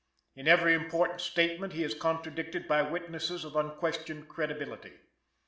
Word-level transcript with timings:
In 0.35 0.47
every 0.47 0.73
important 0.73 1.21
statement 1.21 1.73
he 1.73 1.83
is 1.83 1.93
contradicted 1.93 2.67
by 2.67 2.81
witnesses 2.81 3.45
of 3.45 3.55
unquestioned 3.55 4.27
credibility. 4.27 4.93